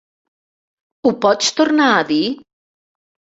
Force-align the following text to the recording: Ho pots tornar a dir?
Ho 1.03 1.11
pots 1.25 1.51
tornar 1.59 1.91
a 1.99 2.01
dir? 2.13 2.23